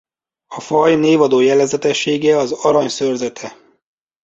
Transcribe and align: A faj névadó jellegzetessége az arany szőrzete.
A 0.47 0.59
faj 0.59 0.95
névadó 0.95 1.39
jellegzetessége 1.39 2.37
az 2.37 2.51
arany 2.51 2.87
szőrzete. 2.89 3.57